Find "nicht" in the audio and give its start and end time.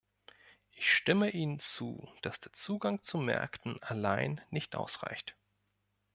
4.49-4.75